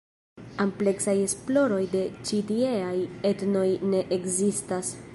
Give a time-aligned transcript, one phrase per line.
[0.63, 2.97] Ampleksaj esploroj de ĉi tieaj
[3.33, 4.97] etnoj ne ekzistas.